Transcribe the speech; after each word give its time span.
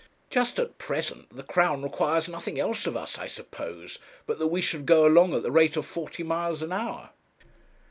'Just 0.31 0.57
at 0.57 0.79
present 0.79 1.27
the 1.35 1.43
Crown 1.43 1.83
requires 1.83 2.27
nothing 2.27 2.59
else 2.59 2.87
of 2.87 2.97
us, 2.97 3.19
I 3.19 3.27
suppose, 3.27 3.99
but 4.25 4.39
that 4.39 4.47
we 4.47 4.59
should 4.59 4.87
go 4.87 5.05
along 5.05 5.35
at 5.35 5.43
the 5.43 5.51
rate 5.51 5.77
of 5.77 5.85
forty 5.85 6.23
miles 6.23 6.63
an 6.63 6.71
hour.' 6.73 7.11